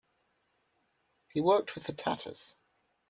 He 1.31 1.41
worked 1.41 1.75
with 1.75 1.83
the 1.83 1.93
Tatas. 1.93 2.55